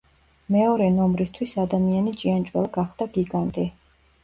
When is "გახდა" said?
2.81-3.11